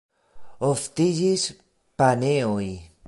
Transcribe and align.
Oftiĝis 0.69 1.45
paneoj. 2.03 2.67